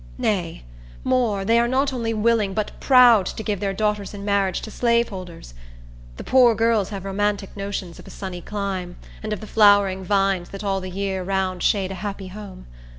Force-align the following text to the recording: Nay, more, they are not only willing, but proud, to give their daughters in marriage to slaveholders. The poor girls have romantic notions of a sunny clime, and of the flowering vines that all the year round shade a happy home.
Nay, 0.17 0.63
more, 1.03 1.45
they 1.45 1.59
are 1.59 1.67
not 1.67 1.93
only 1.93 2.11
willing, 2.11 2.55
but 2.55 2.71
proud, 2.79 3.27
to 3.27 3.43
give 3.43 3.59
their 3.59 3.71
daughters 3.71 4.15
in 4.15 4.25
marriage 4.25 4.61
to 4.61 4.71
slaveholders. 4.71 5.53
The 6.17 6.23
poor 6.23 6.55
girls 6.55 6.89
have 6.89 7.05
romantic 7.05 7.55
notions 7.55 7.99
of 7.99 8.07
a 8.07 8.09
sunny 8.09 8.41
clime, 8.41 8.95
and 9.21 9.31
of 9.31 9.41
the 9.41 9.45
flowering 9.45 10.03
vines 10.03 10.49
that 10.49 10.63
all 10.63 10.81
the 10.81 10.89
year 10.89 11.21
round 11.23 11.61
shade 11.61 11.91
a 11.91 12.01
happy 12.01 12.29
home. 12.29 12.65